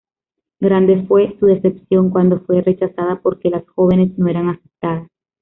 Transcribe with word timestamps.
Grande 0.59 1.05
fue 1.07 1.37
su 1.39 1.45
decepción 1.45 2.09
cuando 2.09 2.39
fue 2.43 2.61
rechazada 2.63 3.21
porque 3.21 3.51
las 3.51 3.67
jóvenes 3.69 4.17
no 4.17 4.27
eran 4.29 4.49
aceptadas. 4.49 5.07